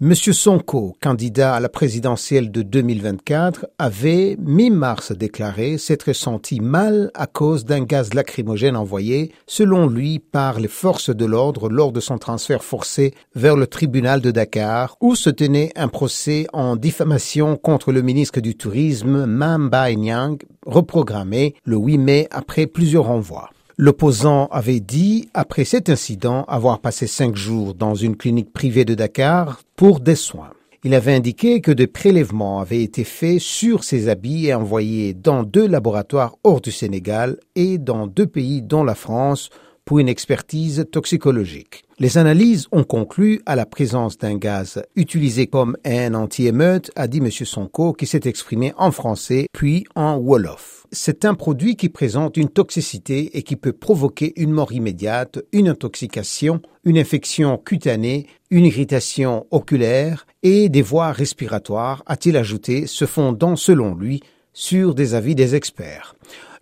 [0.00, 0.14] M.
[0.14, 7.64] Sonko, candidat à la présidentielle de 2024, avait mi-mars déclaré s'être senti mal à cause
[7.64, 12.62] d'un gaz lacrymogène envoyé, selon lui, par les forces de l'ordre lors de son transfert
[12.62, 18.02] forcé vers le tribunal de Dakar, où se tenait un procès en diffamation contre le
[18.02, 23.50] ministre du Tourisme, Mam Nyang, reprogrammé le 8 mai après plusieurs renvois.
[23.80, 28.94] L'opposant avait dit, après cet incident, avoir passé cinq jours dans une clinique privée de
[28.96, 30.50] Dakar pour des soins.
[30.82, 35.44] Il avait indiqué que des prélèvements avaient été faits sur ses habits et envoyés dans
[35.44, 39.48] deux laboratoires hors du Sénégal et dans deux pays dont la France
[39.88, 41.82] pour une expertise toxicologique.
[41.98, 47.18] Les analyses ont conclu à la présence d'un gaz utilisé comme un anti-émeute, a dit
[47.18, 47.30] M.
[47.30, 52.48] Sonko, qui s'est exprimé en français puis en Wolof c'est un produit qui présente une
[52.48, 59.46] toxicité et qui peut provoquer une mort immédiate, une intoxication, une infection cutanée, une irritation
[59.50, 64.22] oculaire et des voies respiratoires, a-t-il ajouté, se fondant selon lui
[64.54, 66.16] sur des avis des experts.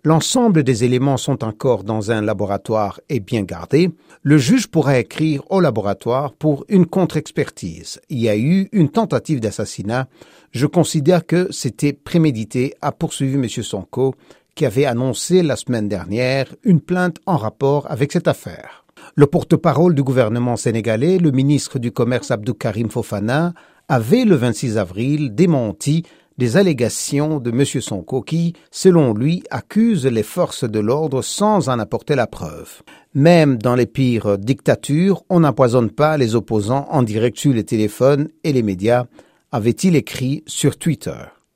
[0.07, 3.91] L'ensemble des éléments sont encore dans un laboratoire et bien gardés.
[4.23, 7.99] Le juge pourra écrire au laboratoire pour une contre-expertise.
[8.07, 10.07] Il y a eu une tentative d'assassinat.
[10.51, 13.49] Je considère que c'était prémédité, a poursuivi M.
[13.49, 14.15] Sonko,
[14.55, 18.85] qui avait annoncé la semaine dernière une plainte en rapport avec cette affaire.
[19.15, 23.53] Le porte-parole du gouvernement sénégalais, le ministre du Commerce Abdou Karim Fofana,
[23.89, 26.03] avait le 26 avril démenti
[26.37, 27.65] des allégations de M.
[27.65, 32.81] Sonko qui, selon lui, accuse les forces de l'ordre sans en apporter la preuve.
[33.13, 38.29] Même dans les pires dictatures, on n'empoisonne pas les opposants en direct sur les téléphones
[38.43, 39.05] et les médias,
[39.51, 41.36] avait-il écrit sur Twitter.